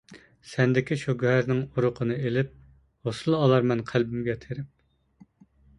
[0.51, 2.57] سەندىكى شۇ گۆھەرنىڭ ئۇرۇقىنى ئېلىپ،
[3.09, 5.35] ھوسۇل ئالارمەن قەلبىمگە تېرىپ.